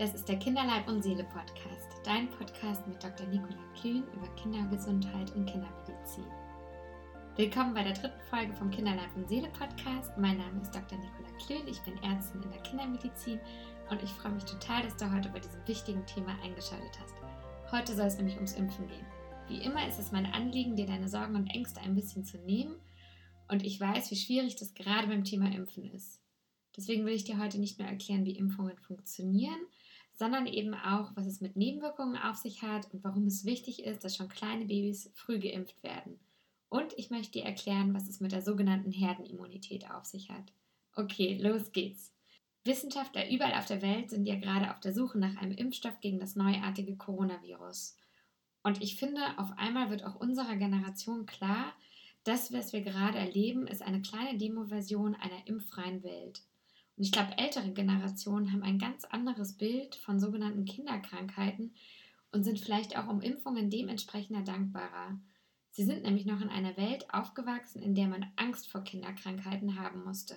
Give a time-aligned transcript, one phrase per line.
[0.00, 3.26] Das ist der Kinderleib und Seele Podcast, dein Podcast mit Dr.
[3.26, 6.24] Nicola Klün über Kindergesundheit und Kindermedizin.
[7.36, 10.16] Willkommen bei der dritten Folge vom Kinderleib und Seele Podcast.
[10.16, 10.96] Mein Name ist Dr.
[10.96, 13.40] Nicola Klün, ich bin Ärztin in der Kindermedizin
[13.90, 17.16] und ich freue mich total, dass du heute bei diesem wichtigen Thema eingeschaltet hast.
[17.70, 19.06] Heute soll es nämlich ums Impfen gehen.
[19.48, 22.76] Wie immer ist es mein Anliegen, dir deine Sorgen und Ängste ein bisschen zu nehmen
[23.48, 26.22] und ich weiß, wie schwierig das gerade beim Thema Impfen ist.
[26.74, 29.60] Deswegen will ich dir heute nicht nur erklären, wie Impfungen funktionieren,
[30.20, 34.04] sondern eben auch, was es mit Nebenwirkungen auf sich hat und warum es wichtig ist,
[34.04, 36.20] dass schon kleine Babys früh geimpft werden.
[36.68, 40.52] Und ich möchte dir erklären, was es mit der sogenannten Herdenimmunität auf sich hat.
[40.94, 42.12] Okay, los geht's.
[42.64, 46.20] Wissenschaftler überall auf der Welt sind ja gerade auf der Suche nach einem Impfstoff gegen
[46.20, 47.96] das neuartige Coronavirus.
[48.62, 51.72] Und ich finde, auf einmal wird auch unserer Generation klar,
[52.24, 56.42] das, was wir gerade erleben, ist eine kleine Demo-Version einer impffreien Welt.
[57.00, 61.72] Und ich glaube, ältere Generationen haben ein ganz anderes Bild von sogenannten Kinderkrankheiten
[62.30, 65.18] und sind vielleicht auch um Impfungen dementsprechend dankbarer.
[65.70, 70.04] Sie sind nämlich noch in einer Welt aufgewachsen, in der man Angst vor Kinderkrankheiten haben
[70.04, 70.36] musste.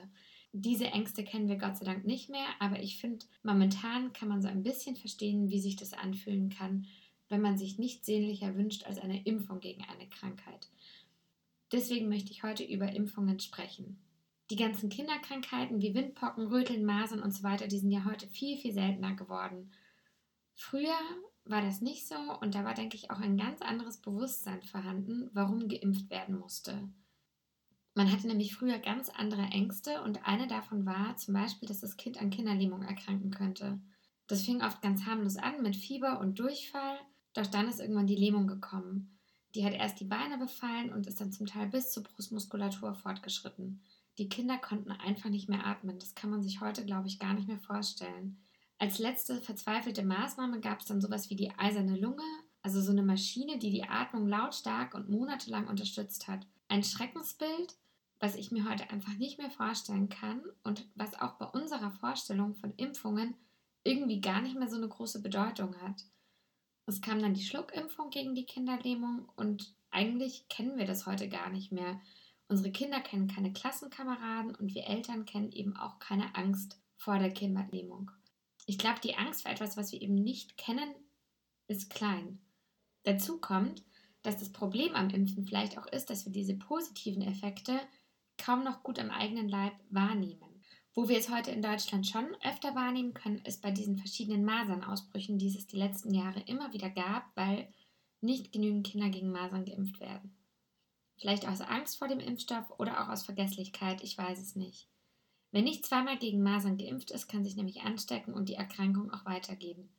[0.53, 4.41] Diese Ängste kennen wir Gott sei Dank nicht mehr, aber ich finde, momentan kann man
[4.41, 6.87] so ein bisschen verstehen, wie sich das anfühlen kann,
[7.27, 10.69] wenn man sich nicht sehnlicher wünscht als eine Impfung gegen eine Krankheit.
[11.73, 13.97] Deswegen möchte ich heute über Impfungen sprechen.
[14.49, 18.57] Die ganzen Kinderkrankheiten wie Windpocken, Röteln, Masern und so weiter, die sind ja heute viel,
[18.57, 19.71] viel seltener geworden.
[20.55, 20.97] Früher
[21.45, 25.29] war das nicht so und da war, denke ich, auch ein ganz anderes Bewusstsein vorhanden,
[25.33, 26.89] warum geimpft werden musste.
[27.95, 31.95] Man hatte nämlich früher ganz andere Ängste und eine davon war zum Beispiel, dass das
[31.95, 33.79] Kind an Kinderlähmung erkranken könnte.
[34.27, 36.97] Das fing oft ganz harmlos an mit Fieber und Durchfall,
[37.33, 39.19] doch dann ist irgendwann die Lähmung gekommen.
[39.53, 43.83] Die hat erst die Beine befallen und ist dann zum Teil bis zur Brustmuskulatur fortgeschritten.
[44.17, 45.97] Die Kinder konnten einfach nicht mehr atmen.
[45.99, 48.37] Das kann man sich heute, glaube ich, gar nicht mehr vorstellen.
[48.77, 52.23] Als letzte verzweifelte Maßnahme gab es dann sowas wie die eiserne Lunge,
[52.61, 56.45] also so eine Maschine, die die Atmung lautstark und monatelang unterstützt hat.
[56.67, 57.75] Ein Schreckensbild,
[58.19, 62.55] was ich mir heute einfach nicht mehr vorstellen kann und was auch bei unserer Vorstellung
[62.55, 63.35] von Impfungen
[63.83, 66.05] irgendwie gar nicht mehr so eine große Bedeutung hat.
[66.85, 71.49] Es kam dann die Schluckimpfung gegen die Kinderlähmung und eigentlich kennen wir das heute gar
[71.49, 71.99] nicht mehr.
[72.53, 77.31] Unsere Kinder kennen keine Klassenkameraden und wir Eltern kennen eben auch keine Angst vor der
[77.31, 78.11] Kinderlähmung.
[78.67, 80.93] Ich glaube, die Angst vor etwas, was wir eben nicht kennen,
[81.67, 82.37] ist klein.
[83.05, 83.83] Dazu kommt,
[84.21, 87.79] dass das Problem am Impfen vielleicht auch ist, dass wir diese positiven Effekte
[88.37, 90.61] kaum noch gut am eigenen Leib wahrnehmen.
[90.93, 95.39] Wo wir es heute in Deutschland schon öfter wahrnehmen können, ist bei diesen verschiedenen Masernausbrüchen,
[95.39, 97.73] die es die letzten Jahre immer wieder gab, weil
[98.21, 100.37] nicht genügend Kinder gegen Masern geimpft werden.
[101.17, 104.87] Vielleicht aus Angst vor dem Impfstoff oder auch aus Vergesslichkeit, ich weiß es nicht.
[105.51, 109.25] Wer nicht zweimal gegen Masern geimpft ist, kann sich nämlich anstecken und die Erkrankung auch
[109.25, 109.89] weitergeben.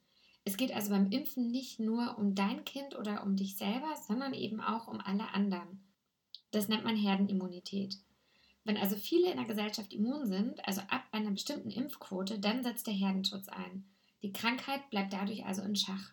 [0.45, 4.35] Es geht also beim Impfen nicht nur um dein Kind oder um dich selber, sondern
[4.35, 5.83] eben auch um alle anderen.
[6.51, 7.97] Das nennt man Herdenimmunität.
[8.65, 12.87] Wenn also viele in der Gesellschaft immun sind, also ab einer bestimmten Impfquote, dann setzt
[12.87, 13.85] der Herdenschutz ein.
[14.23, 16.13] Die Krankheit bleibt dadurch also in Schach.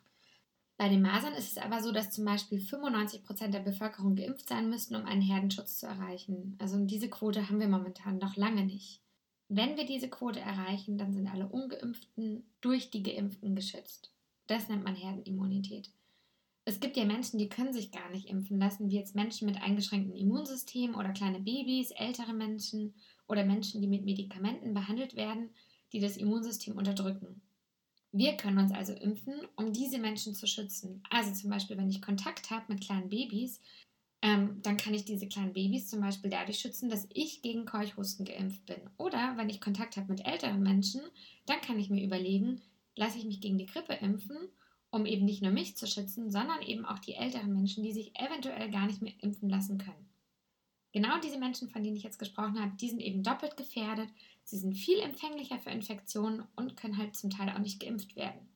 [0.82, 4.50] Bei den Masern ist es aber so, dass zum Beispiel 95 Prozent der Bevölkerung geimpft
[4.50, 6.56] sein müssten, um einen Herdenschutz zu erreichen.
[6.58, 9.00] Also diese Quote haben wir momentan noch lange nicht.
[9.48, 14.12] Wenn wir diese Quote erreichen, dann sind alle Ungeimpften durch die Geimpften geschützt.
[14.48, 15.92] Das nennt man Herdenimmunität.
[16.66, 19.62] Es gibt ja Menschen, die können sich gar nicht impfen lassen, wie jetzt Menschen mit
[19.62, 22.96] eingeschränktem Immunsystem oder kleine Babys, ältere Menschen
[23.28, 25.52] oder Menschen, die mit Medikamenten behandelt werden,
[25.94, 27.40] die das Immunsystem unterdrücken.
[28.14, 31.02] Wir können uns also impfen, um diese Menschen zu schützen.
[31.10, 33.62] Also zum Beispiel, wenn ich Kontakt habe mit kleinen Babys,
[34.22, 38.26] ähm, dann kann ich diese kleinen Babys zum Beispiel dadurch schützen, dass ich gegen Keuchhusten
[38.26, 38.82] geimpft bin.
[38.98, 41.02] Oder wenn ich Kontakt habe mit älteren Menschen,
[41.46, 42.62] dann kann ich mir überlegen,
[42.96, 44.38] lasse ich mich gegen die Grippe impfen,
[44.92, 48.16] um eben nicht nur mich zu schützen, sondern eben auch die älteren Menschen, die sich
[48.20, 50.10] eventuell gar nicht mehr impfen lassen können.
[50.92, 54.10] Genau diese Menschen, von denen ich jetzt gesprochen habe, die sind eben doppelt gefährdet.
[54.52, 58.50] Sie sind viel empfänglicher für Infektionen und können halt zum Teil auch nicht geimpft werden.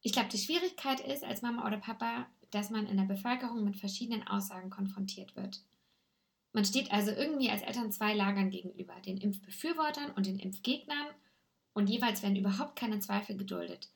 [0.00, 3.76] Ich glaube, die Schwierigkeit ist als Mama oder Papa, dass man in der Bevölkerung mit
[3.76, 5.60] verschiedenen Aussagen konfrontiert wird.
[6.54, 11.08] Man steht also irgendwie als Eltern zwei Lagern gegenüber, den Impfbefürwortern und den Impfgegnern,
[11.74, 13.90] und jeweils werden überhaupt keine Zweifel geduldet.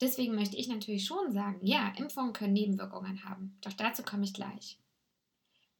[0.00, 4.32] Deswegen möchte ich natürlich schon sagen, ja, Impfungen können Nebenwirkungen haben, doch dazu komme ich
[4.32, 4.78] gleich.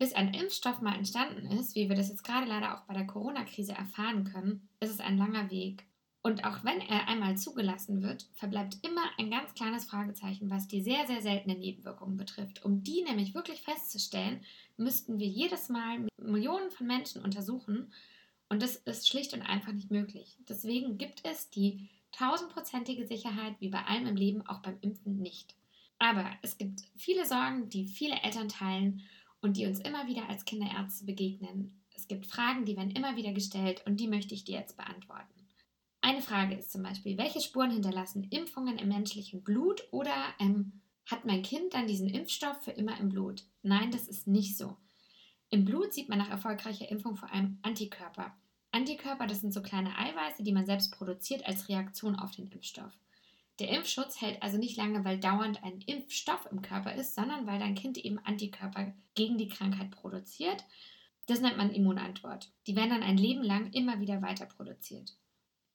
[0.03, 3.07] Bis ein Impfstoff mal entstanden ist, wie wir das jetzt gerade leider auch bei der
[3.07, 5.85] Corona-Krise erfahren können, ist es ein langer Weg.
[6.23, 10.83] Und auch wenn er einmal zugelassen wird, verbleibt immer ein ganz kleines Fragezeichen, was die
[10.83, 12.65] sehr, sehr seltenen Nebenwirkungen betrifft.
[12.65, 14.41] Um die nämlich wirklich festzustellen,
[14.77, 17.93] müssten wir jedes Mal Millionen von Menschen untersuchen
[18.49, 20.37] und das ist schlicht und einfach nicht möglich.
[20.49, 25.55] Deswegen gibt es die tausendprozentige Sicherheit wie bei allem im Leben auch beim Impfen nicht.
[26.01, 29.03] Aber es gibt viele Sorgen, die viele Eltern teilen
[29.43, 31.83] und die uns immer wieder als Kinderärzte begegnen.
[31.95, 35.43] Es gibt Fragen, die werden immer wieder gestellt und die möchte ich dir jetzt beantworten.
[36.01, 41.25] Eine Frage ist zum Beispiel, welche Spuren hinterlassen Impfungen im menschlichen Blut oder ähm, hat
[41.25, 43.45] mein Kind dann diesen Impfstoff für immer im Blut?
[43.63, 44.77] Nein, das ist nicht so.
[45.51, 48.35] Im Blut sieht man nach erfolgreicher Impfung vor allem Antikörper.
[48.71, 52.99] Antikörper, das sind so kleine Eiweiße, die man selbst produziert als Reaktion auf den Impfstoff.
[53.59, 57.59] Der Impfschutz hält also nicht lange, weil dauernd ein Impfstoff im Körper ist, sondern weil
[57.59, 60.65] dein Kind eben Antikörper gegen die Krankheit produziert.
[61.27, 62.51] Das nennt man Immunantwort.
[62.67, 65.17] Die werden dann ein Leben lang immer wieder weiter produziert.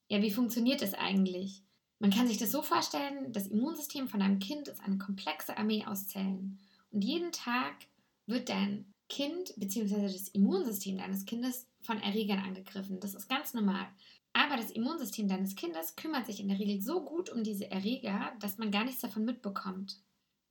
[0.10, 1.64] Ja, wie funktioniert das eigentlich?
[2.00, 5.86] Man kann sich das so vorstellen, das Immunsystem von einem Kind ist eine komplexe Armee
[5.86, 6.60] aus Zellen.
[6.92, 7.76] Und jeden Tag
[8.26, 10.04] wird dein Kind bzw.
[10.04, 13.00] das Immunsystem deines Kindes von Erregern angegriffen.
[13.00, 13.88] Das ist ganz normal.
[14.38, 18.34] Aber das Immunsystem deines Kindes kümmert sich in der Regel so gut um diese Erreger,
[18.40, 19.98] dass man gar nichts davon mitbekommt.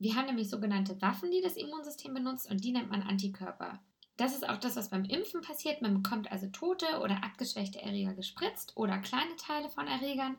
[0.01, 3.81] Wir haben nämlich sogenannte Waffen, die das Immunsystem benutzt und die nennt man Antikörper.
[4.17, 5.83] Das ist auch das, was beim Impfen passiert.
[5.83, 10.37] Man bekommt also tote oder abgeschwächte Erreger gespritzt oder kleine Teile von Erregern.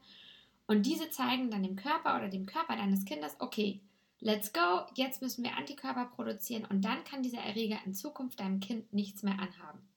[0.66, 3.80] Und diese zeigen dann dem Körper oder dem Körper deines Kindes, okay,
[4.20, 8.60] let's go, jetzt müssen wir Antikörper produzieren und dann kann dieser Erreger in Zukunft deinem
[8.60, 9.88] Kind nichts mehr anhaben.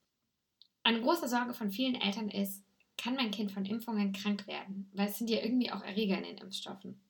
[0.84, 2.62] Eine große Sorge von vielen Eltern ist,
[3.00, 4.90] kann mein Kind von Impfungen krank werden?
[4.92, 7.00] Weil es sind ja irgendwie auch Erreger in den Impfstoffen.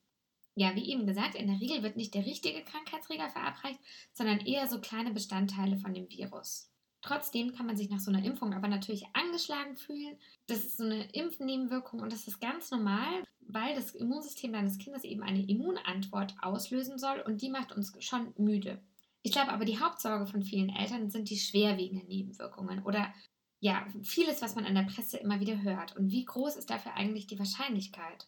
[0.55, 3.79] Ja, wie eben gesagt, in der Regel wird nicht der richtige Krankheitsträger verabreicht,
[4.13, 6.69] sondern eher so kleine Bestandteile von dem Virus.
[7.01, 10.17] Trotzdem kann man sich nach so einer Impfung aber natürlich angeschlagen fühlen.
[10.47, 15.03] Das ist so eine Impfnebenwirkung und das ist ganz normal, weil das Immunsystem deines Kindes
[15.03, 18.81] eben eine Immunantwort auslösen soll und die macht uns schon müde.
[19.23, 23.13] Ich glaube aber, die Hauptsorge von vielen Eltern sind die schwerwiegenden Nebenwirkungen oder
[23.61, 25.95] ja, vieles, was man in der Presse immer wieder hört.
[25.95, 28.27] Und wie groß ist dafür eigentlich die Wahrscheinlichkeit?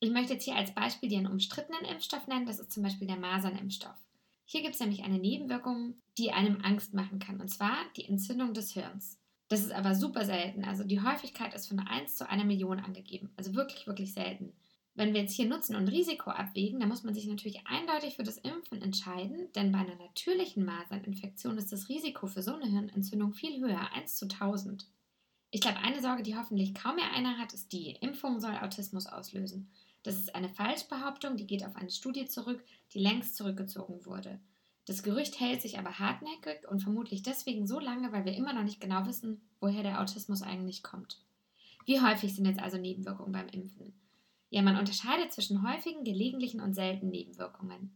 [0.00, 2.44] Ich möchte jetzt hier als Beispiel dir einen umstrittenen Impfstoff nennen.
[2.44, 3.96] Das ist zum Beispiel der Masernimpfstoff.
[4.44, 8.52] Hier gibt es nämlich eine Nebenwirkung, die einem Angst machen kann, und zwar die Entzündung
[8.52, 9.18] des Hirns.
[9.48, 10.64] Das ist aber super selten.
[10.64, 13.30] Also die Häufigkeit ist von 1 zu einer Million angegeben.
[13.36, 14.52] Also wirklich, wirklich selten.
[14.96, 18.22] Wenn wir jetzt hier Nutzen und Risiko abwägen, dann muss man sich natürlich eindeutig für
[18.22, 23.32] das Impfen entscheiden, denn bei einer natürlichen Maserninfektion ist das Risiko für so eine Hirnentzündung
[23.32, 24.86] viel höher, 1 zu 1000.
[25.50, 29.06] Ich glaube, eine Sorge, die hoffentlich kaum mehr einer hat, ist die, Impfung soll Autismus
[29.06, 29.68] auslösen.
[30.04, 32.62] Das ist eine Falschbehauptung, die geht auf eine Studie zurück,
[32.92, 34.38] die längst zurückgezogen wurde.
[34.86, 38.64] Das Gerücht hält sich aber hartnäckig und vermutlich deswegen so lange, weil wir immer noch
[38.64, 41.20] nicht genau wissen, woher der Autismus eigentlich kommt.
[41.86, 43.94] Wie häufig sind jetzt also Nebenwirkungen beim Impfen?
[44.54, 47.90] Ja, man unterscheidet zwischen häufigen, gelegentlichen und seltenen Nebenwirkungen.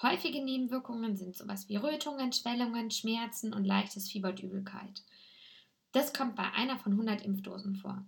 [0.00, 5.02] Häufige Nebenwirkungen sind sowas wie Rötungen, Schwellungen, Schmerzen und leichtes Fieber und Übelkeit.
[5.90, 8.06] Das kommt bei einer von 100 Impfdosen vor.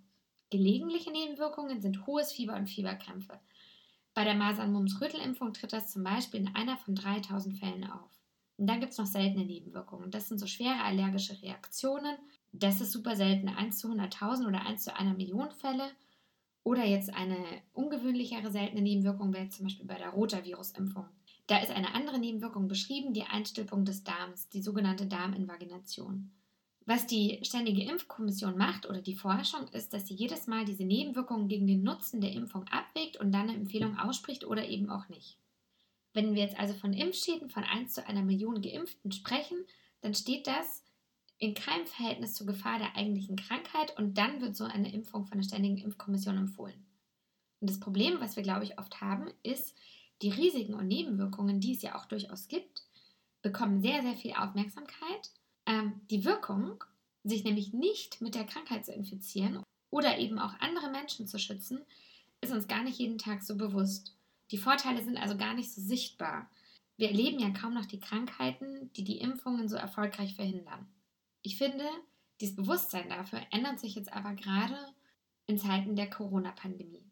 [0.51, 3.41] Gelegentliche Nebenwirkungen sind hohes Fieber und Fieberkrämpfe.
[4.15, 8.21] Bei der Masern-Mumps-Rötel-Impfung tritt das zum Beispiel in einer von 3000 Fällen auf.
[8.57, 10.13] Und dann gibt es noch seltene Nebenwirkungen.
[10.13, 12.17] Das sind so schwere allergische Reaktionen.
[12.53, 15.91] Das ist super selten, 1 zu 100.000 oder 1 zu einer Million Fälle.
[16.63, 17.37] Oder jetzt eine
[17.73, 21.07] ungewöhnlichere seltene Nebenwirkung wäre zum Beispiel bei der Rotavirus-Impfung.
[21.47, 26.31] Da ist eine andere Nebenwirkung beschrieben, die Einstülpung des Darms, die sogenannte Darminvagination.
[26.87, 31.49] Was die Ständige Impfkommission macht oder die Forschung ist, dass sie jedes Mal diese Nebenwirkungen
[31.49, 35.39] gegen den Nutzen der Impfung abwägt und dann eine Empfehlung ausspricht oder eben auch nicht.
[36.13, 39.59] Wenn wir jetzt also von Impfschäden von 1 zu einer Million Geimpften sprechen,
[40.01, 40.83] dann steht das
[41.41, 45.39] in keinem Verhältnis zur Gefahr der eigentlichen Krankheit und dann wird so eine Impfung von
[45.39, 46.87] der Ständigen Impfkommission empfohlen.
[47.61, 49.75] Und das Problem, was wir, glaube ich, oft haben, ist,
[50.23, 52.85] die Risiken und Nebenwirkungen, die es ja auch durchaus gibt,
[53.43, 55.31] bekommen sehr, sehr viel Aufmerksamkeit
[55.67, 56.85] ähm, die Wirkung,
[57.25, 61.81] sich nämlich nicht mit der Krankheit zu infizieren oder eben auch andere Menschen zu schützen,
[62.41, 64.15] ist uns gar nicht jeden Tag so bewusst.
[64.51, 66.51] Die Vorteile sind also gar nicht so sichtbar.
[66.97, 70.87] Wir erleben ja kaum noch die Krankheiten, die die Impfungen so erfolgreich verhindern.
[71.43, 71.85] Ich finde,
[72.41, 74.77] dieses Bewusstsein dafür ändert sich jetzt aber gerade
[75.47, 77.05] in Zeiten der Corona-Pandemie.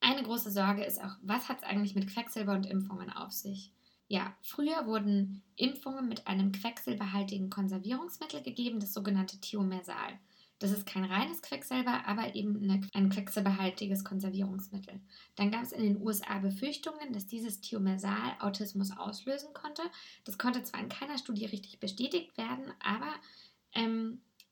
[0.00, 3.72] Eine große Sorge ist auch, was hat es eigentlich mit Quecksilber und Impfungen auf sich?
[4.08, 10.18] Ja, früher wurden Impfungen mit einem quecksilberhaltigen Konservierungsmittel gegeben, das sogenannte Thiomersal.
[10.58, 15.00] Das ist kein reines Quecksilber, aber eben eine, ein quecksilberhaltiges Konservierungsmittel.
[15.34, 19.82] Dann gab es in den USA Befürchtungen, dass dieses Thiomersal Autismus auslösen konnte.
[20.24, 23.12] Das konnte zwar in keiner Studie richtig bestätigt werden, aber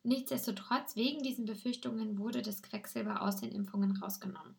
[0.05, 4.55] nichtsdestotrotz, wegen diesen Befürchtungen wurde das Quecksilber aus den Impfungen rausgenommen.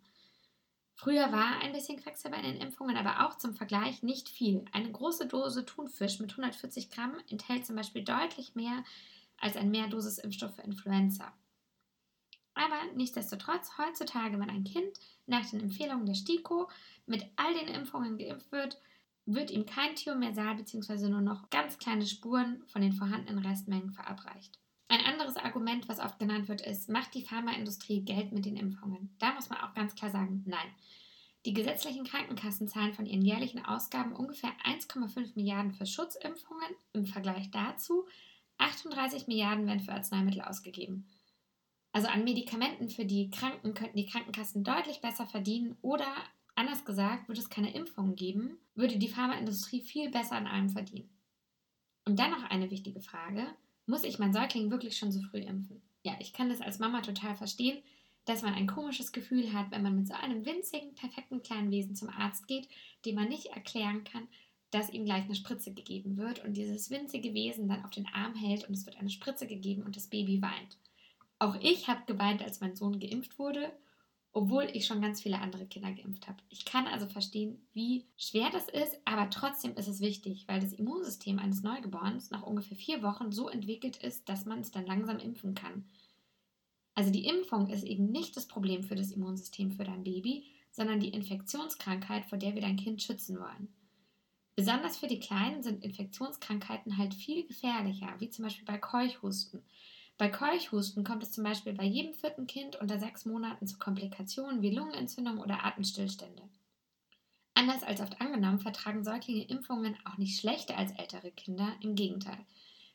[0.96, 4.64] Früher war ein bisschen Quecksilber in den Impfungen, aber auch zum Vergleich nicht viel.
[4.72, 8.84] Eine große Dose Thunfisch mit 140 Gramm enthält zum Beispiel deutlich mehr
[9.38, 11.34] als ein Mehrdosisimpfstoff für Influenza.
[12.54, 14.98] Aber nichtsdestotrotz, heutzutage, wenn ein Kind
[15.28, 16.70] nach den Empfehlungen der STIKO
[17.06, 18.80] mit all den Impfungen geimpft wird,
[19.26, 21.10] wird ihm kein Thiomersal bzw.
[21.10, 24.58] nur noch ganz kleine Spuren von den vorhandenen Restmengen verabreicht.
[24.88, 29.16] Ein anderes Argument, was oft genannt wird, ist, macht die Pharmaindustrie Geld mit den Impfungen?
[29.20, 30.68] Da muss man auch ganz klar sagen, nein.
[31.46, 36.70] Die gesetzlichen Krankenkassen zahlen von ihren jährlichen Ausgaben ungefähr 1,5 Milliarden für Schutzimpfungen.
[36.94, 38.06] Im Vergleich dazu
[38.58, 41.08] 38 Milliarden werden für Arzneimittel ausgegeben.
[41.92, 46.08] Also an Medikamenten für die Kranken könnten die Krankenkassen deutlich besser verdienen oder
[46.56, 51.10] anders gesagt, würde es keine Impfungen geben, würde die Pharmaindustrie viel besser an allem verdienen.
[52.06, 53.48] Und dann noch eine wichtige Frage.
[53.86, 55.82] Muss ich mein Säugling wirklich schon so früh impfen?
[56.04, 57.82] Ja, ich kann das als Mama total verstehen,
[58.26, 61.96] dass man ein komisches Gefühl hat, wenn man mit so einem winzigen, perfekten kleinen Wesen
[61.96, 62.68] zum Arzt geht,
[63.06, 64.28] dem man nicht erklären kann,
[64.72, 68.36] dass ihm gleich eine Spritze gegeben wird und dieses winzige Wesen dann auf den Arm
[68.36, 70.78] hält und es wird eine Spritze gegeben und das Baby weint.
[71.38, 73.72] Auch ich habe geweint, als mein Sohn geimpft wurde,
[74.36, 76.44] obwohl ich schon ganz viele andere Kinder geimpft habe.
[76.50, 80.74] Ich kann also verstehen, wie schwer das ist, aber trotzdem ist es wichtig, weil das
[80.74, 85.20] Immunsystem eines Neugeborens nach ungefähr vier Wochen so entwickelt ist, dass man es dann langsam
[85.20, 85.86] impfen kann.
[86.96, 91.00] Also die Impfung ist eben nicht das Problem für das Immunsystem für dein Baby, sondern
[91.00, 93.74] die Infektionskrankheit, vor der wir dein Kind schützen wollen.
[94.58, 99.64] Besonders für die Kleinen sind Infektionskrankheiten halt viel gefährlicher, wie zum Beispiel bei Keuchhusten.
[100.18, 104.62] Bei Keuchhusten kommt es zum Beispiel bei jedem vierten Kind unter sechs Monaten zu Komplikationen
[104.62, 106.42] wie Lungenentzündung oder Atemstillstände.
[107.54, 112.46] Anders als oft angenommen vertragen Säuglinge Impfungen auch nicht schlechter als ältere Kinder, im Gegenteil.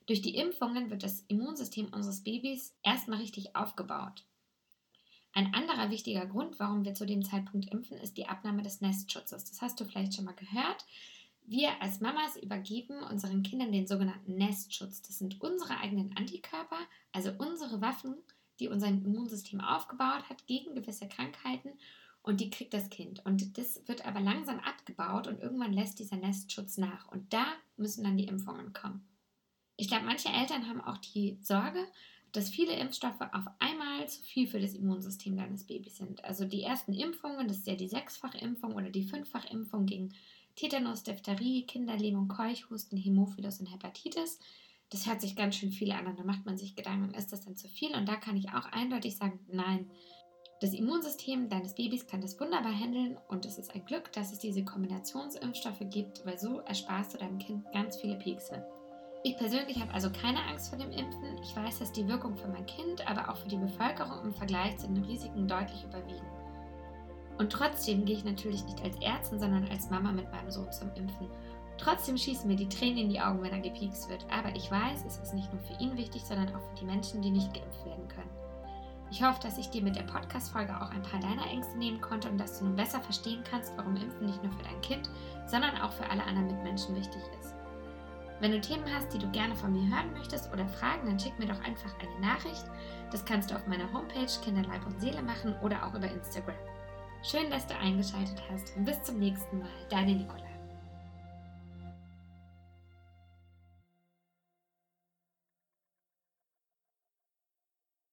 [0.07, 4.25] Durch die Impfungen wird das Immunsystem unseres Babys erstmal richtig aufgebaut.
[5.33, 9.45] Ein anderer wichtiger Grund, warum wir zu dem Zeitpunkt impfen, ist die Abnahme des Nestschutzes.
[9.45, 10.85] Das hast du vielleicht schon mal gehört.
[11.51, 15.03] Wir als Mamas übergeben unseren Kindern den sogenannten Nestschutz.
[15.03, 16.79] Das sind unsere eigenen Antikörper,
[17.11, 18.15] also unsere Waffen,
[18.61, 21.71] die unser Immunsystem aufgebaut hat gegen gewisse Krankheiten
[22.23, 23.27] und die kriegt das Kind.
[23.27, 27.09] Und das wird aber langsam abgebaut und irgendwann lässt dieser Nestschutz nach.
[27.09, 29.05] Und da müssen dann die Impfungen kommen.
[29.77, 31.85] Ich glaube, manche Eltern haben auch die Sorge,
[32.31, 36.25] dass viele Impfstoffe auf einmal zu viel für das Immunsystem deines Babys sind.
[36.25, 40.15] Also die ersten Impfungen, das ist ja die Sechsfachimpfung oder die Fünffachimpfung gegen
[40.57, 44.39] Tetanus, Diphtherie, Kinderlähmung, Keuchhusten, Hämophilus und Hepatitis.
[44.91, 47.43] Das hört sich ganz schön viel an und da macht man sich Gedanken, ist das
[47.43, 47.95] denn zu viel?
[47.95, 49.91] Und da kann ich auch eindeutig sagen, nein.
[50.61, 54.41] Das Immunsystem deines Babys kann das wunderbar handeln und es ist ein Glück, dass es
[54.41, 58.63] diese Kombinationsimpfstoffe gibt, weil so ersparst du deinem Kind ganz viele Pixel.
[59.23, 61.39] Ich persönlich habe also keine Angst vor dem Impfen.
[61.43, 64.77] Ich weiß, dass die Wirkung für mein Kind, aber auch für die Bevölkerung im Vergleich
[64.79, 66.40] zu den Risiken deutlich überwiegen.
[67.41, 70.93] Und trotzdem gehe ich natürlich nicht als Ärztin, sondern als Mama mit meinem Sohn zum
[70.95, 71.27] Impfen.
[71.79, 74.27] Trotzdem schießen mir die Tränen in die Augen, wenn er gepiekst wird.
[74.31, 77.23] Aber ich weiß, es ist nicht nur für ihn wichtig, sondern auch für die Menschen,
[77.23, 78.29] die nicht geimpft werden können.
[79.11, 82.29] Ich hoffe, dass ich dir mit der Podcast-Folge auch ein paar deiner Ängste nehmen konnte
[82.29, 85.09] und dass du nun besser verstehen kannst, warum Impfen nicht nur für dein Kind,
[85.47, 87.55] sondern auch für alle anderen Mitmenschen wichtig ist.
[88.41, 91.39] Wenn du Themen hast, die du gerne von mir hören möchtest oder Fragen, dann schick
[91.39, 92.67] mir doch einfach eine Nachricht.
[93.11, 96.55] Das kannst du auf meiner Homepage Kinderleib und Seele machen oder auch über Instagram.
[97.23, 99.69] Schön, dass du eingeschaltet hast und bis zum nächsten Mal.
[99.91, 100.50] Deine Nicola.